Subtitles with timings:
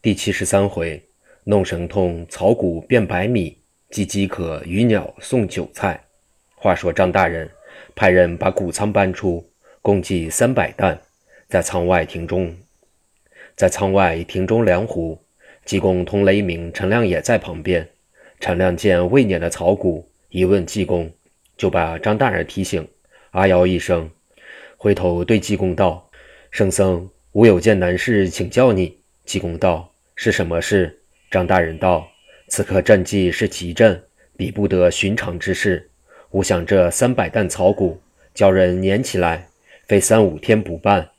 [0.00, 1.02] 第七十三回，
[1.42, 3.56] 弄神通，草谷变百米；
[3.90, 6.00] 鸡饥渴，鱼鸟送韭菜。
[6.54, 7.50] 话说张大人
[7.96, 9.44] 派人把谷仓搬出，
[9.82, 10.96] 共计三百担，
[11.48, 12.54] 在仓外亭中，
[13.56, 15.20] 在仓外亭中量壶。
[15.64, 17.88] 济公同雷鸣、陈亮也在旁边。
[18.38, 21.10] 陈亮见未碾的草谷，一问济公，
[21.56, 22.86] 就把张大人提醒。
[23.32, 24.08] 阿瑶一声，
[24.76, 26.08] 回头对济公道
[26.52, 28.96] ：“圣僧，吾有件难事请教你。”
[29.28, 31.00] 济公道：“是什么事？”
[31.30, 32.08] 张大人道
[32.48, 34.02] ：“此刻阵计是奇阵，
[34.38, 35.90] 比不得寻常之事。
[36.30, 38.00] 吾想这三百担草谷，
[38.32, 39.46] 叫人碾起来，
[39.86, 41.10] 费三五天补办。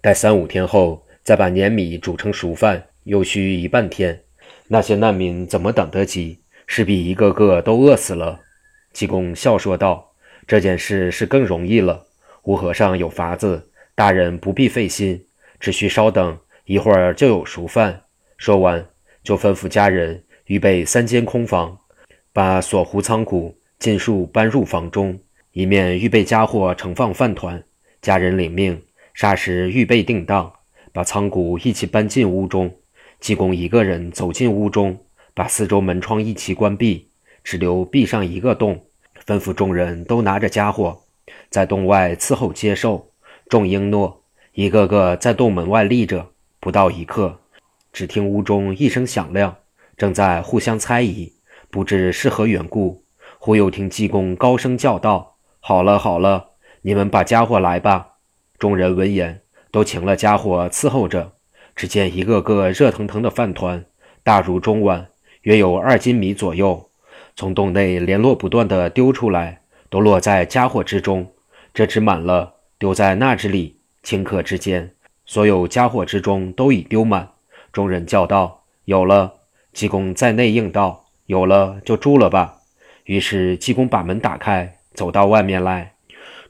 [0.00, 4.20] 待三五天后，再把碾米煮成熟饭，又需一半天。
[4.66, 6.40] 那些难民怎么等得及？
[6.66, 8.40] 势必一个个都饿死了。”
[8.92, 10.12] 济公笑说道
[10.44, 12.04] ：“这件事是更容易了。
[12.42, 15.24] 吾和尚有法子，大人不必费心，
[15.60, 18.02] 只需稍等。”一会儿就有熟饭。
[18.36, 18.86] 说完，
[19.22, 21.78] 就吩咐家人预备三间空房，
[22.32, 25.18] 把锁湖仓库尽数搬入房中，
[25.52, 27.62] 一面预备家伙盛放饭团。
[28.00, 28.82] 家人领命，
[29.16, 30.52] 霎时预备定当，
[30.92, 32.74] 把仓库一起搬进屋中。
[33.20, 34.98] 济公一个人走进屋中，
[35.32, 37.08] 把四周门窗一齐关闭，
[37.42, 38.84] 只留壁上一个洞，
[39.26, 41.02] 吩咐众人都拿着家伙，
[41.48, 43.10] 在洞外伺候接受。
[43.48, 46.33] 众应诺，一个个在洞门外立着。
[46.64, 47.40] 不到一刻，
[47.92, 49.54] 只听屋中一声响亮，
[49.98, 51.30] 正在互相猜疑，
[51.70, 53.04] 不知是何缘故。
[53.38, 58.12] 忽又听济公高声叫道：“好了好了，你们把家伙来吧。”
[58.58, 61.32] 众人闻言，都请了家伙伺候着。
[61.76, 63.84] 只见一个个热腾腾的饭团，
[64.22, 65.08] 大如中碗，
[65.42, 66.88] 约有二斤米左右，
[67.36, 69.60] 从洞内连络不断地丢出来，
[69.90, 71.30] 都落在家伙之中。
[71.74, 74.93] 这只满了，丢在那只里，顷刻之间。
[75.26, 77.30] 所有家伙之中都已丢满，
[77.72, 79.34] 众人叫道：“有了！”
[79.72, 82.58] 济公在内应道：“有了，就住了吧。”
[83.04, 85.94] 于是济公把门打开，走到外面来。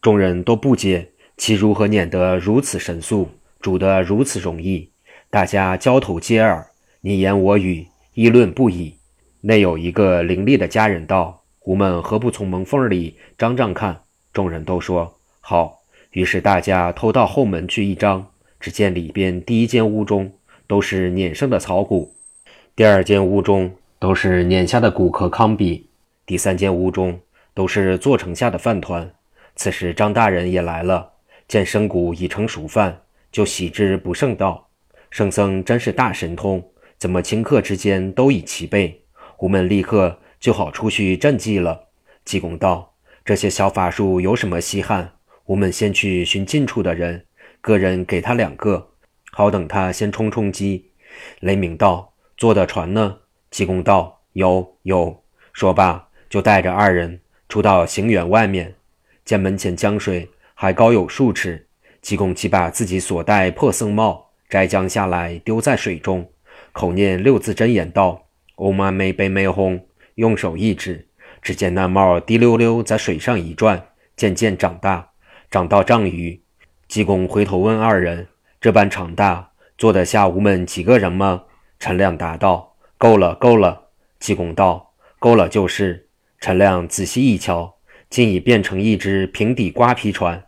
[0.00, 3.28] 众人都不解其如何撵得如此神速，
[3.60, 4.90] 煮得如此容易。
[5.30, 6.66] 大家交头接耳，
[7.02, 8.96] 你言我语，议论不已。
[9.42, 14.02] 内有一个伶俐的家人道：“吾们何不从门缝里张张看？”
[14.32, 15.80] 众人都说：“好。”
[16.12, 18.26] 于是大家偷到后门去一张。
[18.62, 20.32] 只见里边第一间屋中
[20.68, 22.14] 都是碾剩的草谷，
[22.76, 25.82] 第二间屋中都是碾下的谷壳糠秕，
[26.24, 27.18] 第三间屋中
[27.54, 29.12] 都是做成下的饭团。
[29.56, 31.10] 此时张大人也来了，
[31.48, 33.02] 见生谷已成熟饭，
[33.32, 34.68] 就喜之不胜道
[35.10, 36.62] ：“圣僧真是大神通，
[36.96, 39.02] 怎么顷刻之间都已齐备？
[39.38, 41.88] 吾们立刻就好出去赈济了。”
[42.24, 42.94] 济公道
[43.26, 45.14] ：“这些小法术有什么稀罕？
[45.46, 47.24] 吾们先去寻近处的人。”
[47.62, 48.90] 个人给他两个，
[49.30, 50.90] 好等他先充充饥。
[51.40, 53.18] 雷鸣道：“坐的船呢？”
[53.50, 55.22] 济公道：“有有。”
[55.54, 58.74] 说罢，就带着二人出到行辕外面，
[59.24, 61.68] 见门前江水还高有数尺。
[62.00, 66.28] 济公即把自己所戴破僧帽摘将下来，丢在水中，
[66.72, 69.86] 口念六字真言道：“欧玛梅贝梅哄。”
[70.16, 71.06] 用手一指，
[71.40, 73.86] 只见那帽滴溜溜在水上一转，
[74.16, 75.12] 渐渐长大，
[75.48, 76.41] 长到丈余。
[76.92, 78.28] 济公回头问二人
[78.60, 81.44] ：“这般场大，坐得下吾们几个人吗？”
[81.80, 83.84] 陈亮答道：“够了，够了。”
[84.20, 86.06] 济公道：“够了就是。”
[86.38, 87.76] 陈亮仔细一瞧，
[88.10, 90.44] 竟已变成一只平底瓜皮船。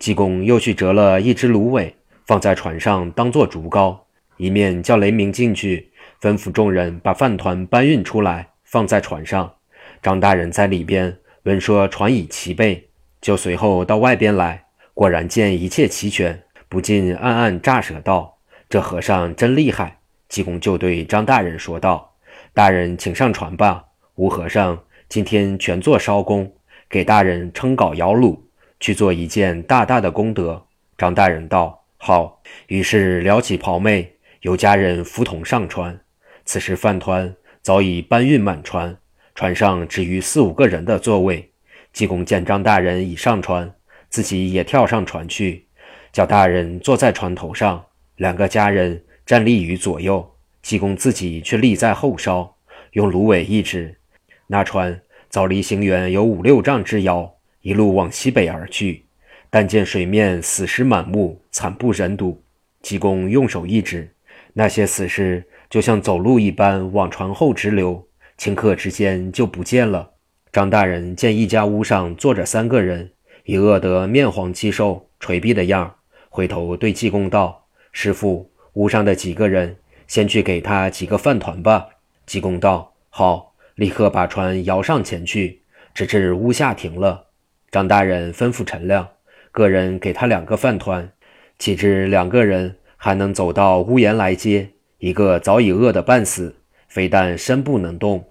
[0.00, 1.94] 济公又去折了一只芦苇，
[2.26, 3.96] 放在船上当做竹篙，
[4.36, 9.54] 一面叫雷鸣进去，吩咐众人把饭团搬运出来，放在船上。
[10.02, 12.88] 张大人在里边闻说船已齐备，
[13.20, 14.63] 就随后到外边来。
[14.94, 18.38] 果然见一切齐全，不禁暗暗乍舌道
[18.70, 19.98] ：“这和尚真厉害。”
[20.30, 22.14] 济公就对张大人说道
[22.54, 23.84] ：“大人请上船吧，
[24.14, 26.52] 吴和尚今天全做烧工，
[26.88, 28.38] 给大人称稿摇橹，
[28.78, 30.64] 去做一件大大的功德。”
[30.96, 35.98] 张大人道：“好。”于是撩起袍妹，由家人扶同上船。
[36.44, 38.96] 此时饭团早已搬运满船，
[39.34, 41.50] 船上只余四五个人的座位。
[41.92, 43.74] 济公见张大人已上船。
[44.14, 45.66] 自己也跳上船去，
[46.12, 47.84] 叫大人坐在船头上，
[48.14, 52.54] 两个家人站立于左右，济公自己却立在后梢，
[52.92, 53.98] 用芦苇一指，
[54.46, 59.04] 那船早离行辕有五六丈之遥，一路往西北而去。
[59.50, 62.40] 但见水面死尸满目，惨不忍睹。
[62.82, 64.14] 济公用手一指，
[64.52, 68.06] 那些死尸就像走路一般往船后直流，
[68.38, 70.12] 顷刻之间就不见了。
[70.52, 73.10] 张大人见一家屋上坐着三个人。
[73.44, 75.94] 已饿得面黄肌瘦、垂臂的样儿，
[76.30, 79.76] 回头对济公道：“师傅，屋上的几个人
[80.06, 81.88] 先去给他几个饭团吧。
[82.26, 85.60] 济公道：“好，立刻把船摇上前去，
[85.92, 87.26] 直至屋下停了。”
[87.70, 89.08] 张大人吩咐陈亮，
[89.52, 91.10] 个人给他两个饭团。
[91.58, 96.56] 岂知两个人还能走到屋檐来接，一个早已饿得半死，
[96.88, 98.24] 非但身不能动，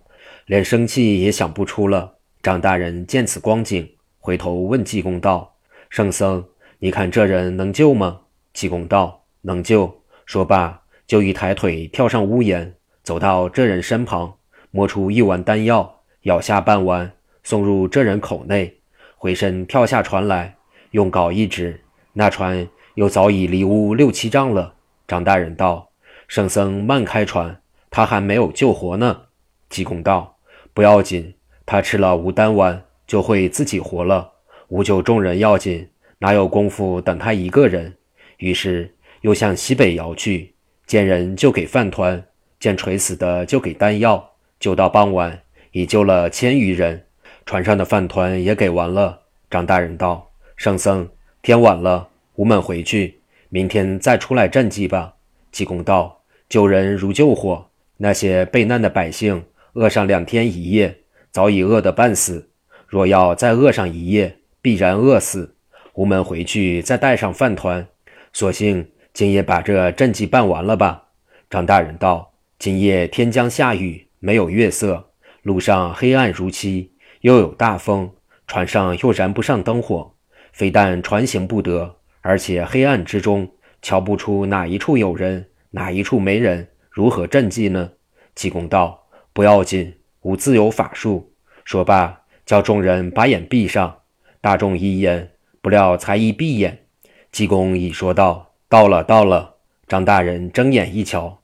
[0.47, 2.15] 连生气也想不出了。
[2.41, 3.89] 张大人见此光景，
[4.25, 5.53] 回头问济公道
[5.91, 6.45] ：“圣僧，
[6.79, 8.21] 你看这人能救吗？”
[8.53, 12.73] 济公道：“能救。”说罢，就一抬腿跳上屋檐，
[13.03, 14.33] 走到这人身旁，
[14.71, 17.11] 摸出一碗丹药，咬下半碗，
[17.43, 18.77] 送入这人口内，
[19.17, 20.55] 回身跳下船来，
[20.91, 21.81] 用镐一指，
[22.13, 22.65] 那船
[22.95, 24.75] 又早已离屋六七丈了。
[25.05, 25.89] 张大人道
[26.29, 27.59] ：“圣僧慢开船，
[27.91, 29.23] 他还没有救活呢。”
[29.67, 30.37] 济公道
[30.73, 31.35] ：“不要紧。”
[31.67, 34.31] 他吃了无丹丸，就会自己活了。
[34.69, 35.89] 无救众人要紧，
[36.19, 37.95] 哪有功夫等他一个人？
[38.37, 40.53] 于是又向西北摇去，
[40.85, 42.23] 见人就给饭团，
[42.59, 44.31] 见垂死的就给丹药。
[44.59, 45.41] 救到傍晚，
[45.71, 47.05] 已救了千余人，
[47.45, 49.23] 船上的饭团也给完了。
[49.49, 51.09] 张大人道：“圣僧，
[51.41, 53.19] 天晚了，吾们回去，
[53.49, 55.15] 明天再出来赈济吧。”
[55.51, 60.99] 济公道：“救人如救火，那些被难的百姓，饿上两天一夜。”
[61.33, 62.51] 早已饿得半死，
[62.93, 65.55] 若要再饿上一夜，必然饿死。
[65.95, 67.87] 吾们回去再带上饭团，
[68.33, 71.05] 索性今夜把这赈济办完了吧。
[71.49, 75.09] 张大人道：“今夜天将下雨，没有月色，
[75.41, 76.91] 路上黑暗如漆，
[77.21, 78.11] 又有大风，
[78.45, 80.13] 船上又燃不上灯火，
[80.51, 83.49] 非但船行不得，而且黑暗之中
[83.81, 87.89] 瞧不出哪一处有人，哪一处没人，如何赈济呢？”
[88.35, 89.91] 济公道：“不要紧。”
[90.21, 91.31] 吾自有法术。
[91.65, 93.99] 说罢，叫众人把眼闭上。
[94.41, 95.31] 大众一言，
[95.61, 96.85] 不料才一闭眼，
[97.31, 99.55] 济公已说道：“到了，到了。”
[99.87, 101.41] 张大人睁眼一瞧，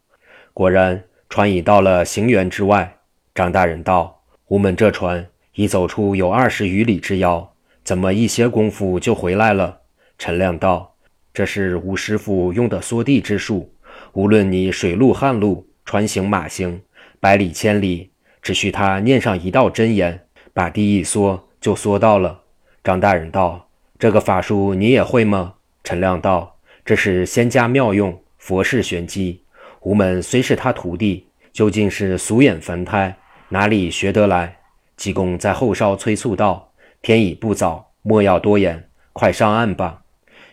[0.53, 2.97] 果然船已到了行辕之外。
[3.35, 7.53] 张大人道：“吾们这船已走出有二十余里之遥，
[7.83, 9.81] 怎么一些功夫就回来了？”
[10.17, 10.95] 陈亮道
[11.33, 13.73] ：“这是吴师傅用的缩地之术，
[14.13, 16.81] 无论你水路、旱路、船行、马行，
[17.19, 18.11] 百里千里。”
[18.41, 20.25] 只需他念上一道真言，
[20.59, 22.41] 把地一缩，就缩到了。
[22.83, 25.53] 张大人道：“这个法术你也会吗？”
[25.85, 29.41] 陈亮道：“这是仙家妙用，佛事玄机。
[29.83, 33.15] 吾们虽是他徒弟，究竟是俗眼凡胎，
[33.47, 34.57] 哪里学得来？”
[34.97, 40.01] 济公在后梢催促道：“天已不早，莫要多言，快上岸吧。”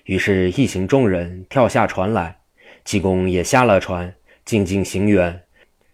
[0.07, 2.37] 于是，一行众人跳下船来，
[2.85, 4.15] 济公也下了船，
[4.45, 5.35] 静静行辕，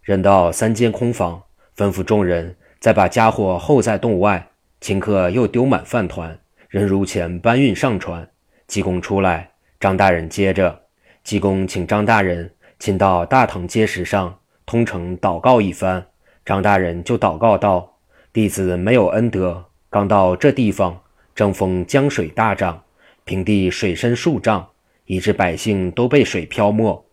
[0.03, 1.44] 人到三间空房。
[1.75, 4.49] 吩咐众人再把家伙候在洞外，
[4.81, 6.37] 顷刻又丢满饭团，
[6.69, 8.29] 人如前搬运上船。
[8.67, 10.81] 济公出来，张大人接着。
[11.23, 14.37] 济公请张大人请到大堂阶石上，
[14.67, 16.05] 通城祷告一番。
[16.44, 17.99] 张大人就祷告道
[18.34, 21.02] ：“弟子没有恩德，刚到这地方，
[21.37, 22.82] 正逢江水大涨，
[23.23, 24.67] 平地水深数丈，
[25.05, 27.05] 以致百姓都被水漂没，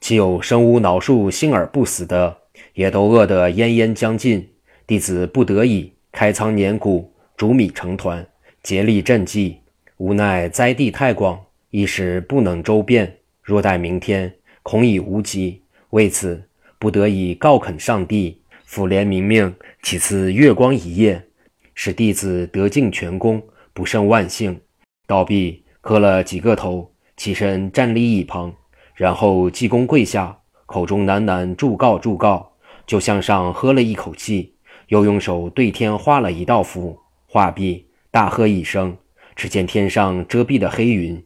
[0.00, 2.38] 岂有生无挠树幸而不死的？”
[2.72, 4.50] 也都饿得奄奄将尽，
[4.90, 8.26] 弟子不得已开仓碾谷，煮米成团，
[8.60, 9.60] 竭力赈济。
[9.98, 11.40] 无奈灾地太广，
[11.70, 13.18] 一时不能周遍。
[13.40, 14.34] 若待明天，
[14.64, 15.62] 恐已无及。
[15.90, 16.42] 为此，
[16.80, 21.24] 不得已告恳上帝，抚怜民命，其次月光一夜，
[21.72, 23.40] 使弟子得尽全功，
[23.72, 24.60] 不胜万幸。
[25.06, 28.52] 道毕，磕了几个头，起身站立一旁，
[28.96, 32.48] 然后济公跪下，口中喃喃祝告祝告。
[32.86, 34.52] 就向上喝了一口气，
[34.90, 38.96] 又用手对天画了一道符，画毕，大喝一声，
[39.36, 41.24] 只见天上遮蔽的黑云，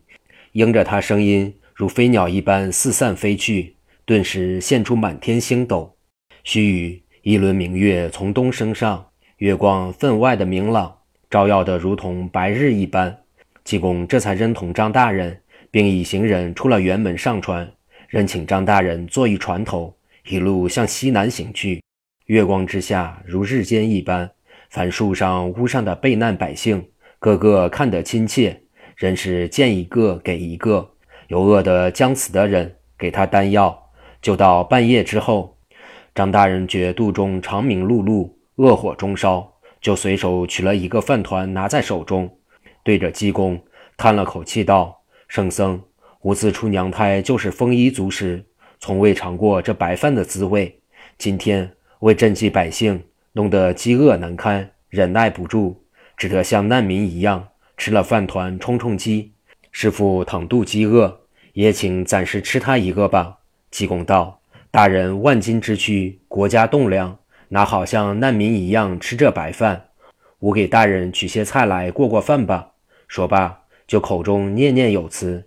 [0.52, 5.97] 应着他声音如飞鸟一般四散飞去，顿时现出满天星斗。
[6.42, 9.06] 须臾，一轮明月从东升上，
[9.38, 10.99] 月光分外的明朗，
[11.30, 13.18] 照耀得如同白日一般。
[13.64, 15.40] 济公这才认同张大人，
[15.71, 17.73] 并一行人出了辕门上船，
[18.09, 19.97] 任请张大人坐于船头。
[20.28, 21.83] 一路向西南行去，
[22.26, 24.31] 月光之下如日间一般。
[24.71, 26.88] 凡树上、屋上的避难百姓，
[27.19, 28.62] 个个看得亲切，
[28.97, 30.93] 人是见一个给一个。
[31.28, 33.90] 有饿得将死的人，给他丹药。
[34.23, 35.59] 就到半夜之后，
[36.14, 42.38] 张大人觉肚中长鸣碌碌，恶火中烧，就随手取了一个饭团拿在手中，
[42.83, 43.62] 对着济公
[43.97, 45.81] 叹了口气道：“圣僧，
[46.23, 48.47] 吾自出娘胎就是丰衣足食。”
[48.81, 50.81] 从未尝过这白饭的滋味，
[51.16, 51.71] 今天
[52.04, 55.84] 为赈济百姓，弄得饥饿难堪，忍耐不住，
[56.18, 59.32] 只得像难民一样吃了饭团充充饥。
[59.73, 61.23] 师傅倘度饥饿，
[61.54, 63.38] 也请暂时吃他一个吧。
[63.70, 67.16] 济公道：“大人万金之躯，国家栋梁，
[67.49, 69.87] 哪好像难民一样吃这白饭？
[70.40, 72.73] 吾给大人取些菜来过过饭吧。
[73.08, 75.42] 说罢，就口中念念有词，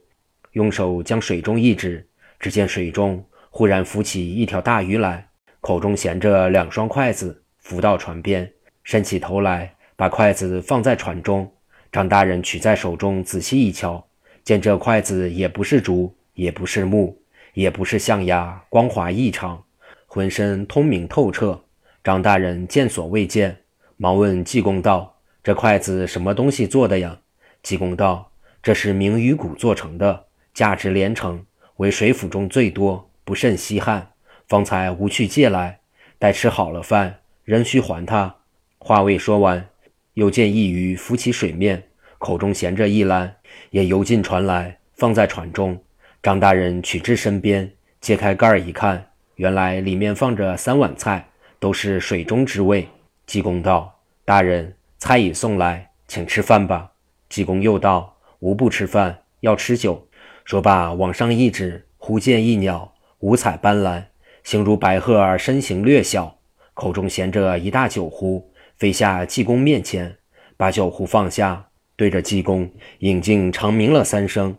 [0.54, 2.08] 用手将水中一指，
[2.40, 5.27] 只见水中忽然浮起一条大鱼来，
[5.62, 8.52] 口中衔着两双筷子，浮到船边，
[8.84, 11.52] 伸起头来，把筷子放在船中。
[11.92, 14.06] 张大人取在手中，仔细一瞧，
[14.44, 17.18] 见这筷子也不是竹，也不是木，
[17.54, 19.64] 也不是象牙，光滑异常，
[20.06, 21.64] 浑身通明透彻。
[22.04, 23.58] 张大人见所未见，
[23.98, 27.20] 忙问济公道：“这筷子什么东西做的呀？”
[27.64, 28.32] 济公道
[28.64, 31.46] ：“这是明鱼骨做成的，价值连城，
[31.78, 34.12] 为水府中最多，不甚稀罕。
[34.48, 35.80] 方才吾去借来，
[36.18, 38.36] 待吃好了饭，仍需还他。”
[38.80, 39.68] 话未说完。
[40.14, 41.84] 又见一鱼浮起水面，
[42.18, 43.36] 口中衔着一篮，
[43.70, 45.80] 也游进船来，放在船中。
[46.24, 51.28] 张大人取至身边，揭开盖儿一看，原来里面放着三碗菜，
[51.60, 52.88] 都是水中之味。
[53.28, 56.94] 济公道：“大人，菜已送来，请吃饭吧。”
[57.30, 60.08] 济公又道：“吾不吃饭，要吃酒。”
[60.46, 64.06] 说罢，往上一指，忽见一鸟，五彩斑斓，
[64.48, 66.38] 形如白鹤，而身形略小，
[66.74, 68.50] 口中衔着一大酒壶。
[68.78, 70.16] 飞下济公面前，
[70.56, 74.56] 把酒壶放下，对着济公引颈长鸣了三声。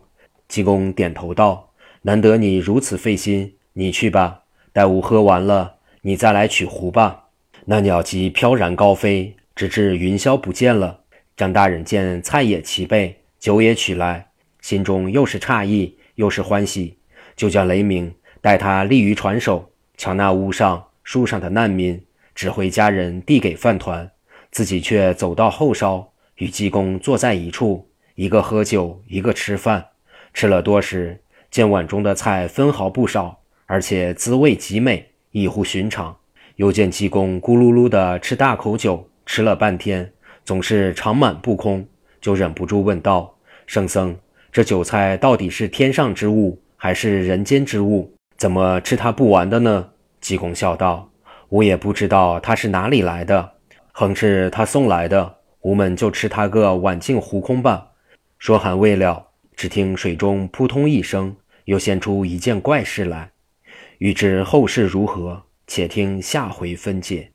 [0.47, 1.71] 济公点头道
[2.03, 4.43] ：“难得你如此费心，你去吧。
[4.71, 7.29] 待吾喝完了，你再来取壶吧。”
[7.65, 10.99] 那鸟即飘然高飞，直至云霄不见了。
[11.35, 14.27] 张大人见菜也齐备，酒也取来，
[14.61, 16.99] 心中又是诧异，又是欢喜，
[17.35, 19.68] 就叫雷鸣带他立于船首，
[19.99, 22.01] 瞧那屋上、树上的难民。
[22.33, 24.09] 指挥家人递给饭团，
[24.49, 29.87] 自己却走到后梢，与济公坐在一处，一个喝酒，一个吃饭。
[30.33, 31.19] 吃了多时，
[31.51, 36.15] 见碗中的菜分毫不少，而且滋味极美，异乎寻常。
[36.55, 40.09] 又见济公咕噜噜地吃大口酒，吃了半天，
[40.45, 41.85] 总是长满不空，
[42.21, 43.35] 就忍不住问道
[43.67, 44.15] ：“圣僧，
[44.49, 48.15] 这酒菜到底是天上之物，还是人间之物？
[48.39, 51.11] 怎么吃他不完的呢？”济公笑道。
[51.49, 53.53] 我也不知道他是哪里来的，
[53.91, 57.87] 横是他送来的，吾们就吃他个碗净壶空吧。
[58.37, 63.31] 说还未了，只听水中扑通一声，又现出一件怪事来。
[63.97, 67.31] 欲知后事如何，且听下回分解。